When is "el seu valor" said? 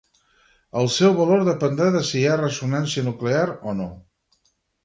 0.83-1.43